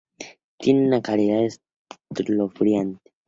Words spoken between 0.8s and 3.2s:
una calidad escalofriante".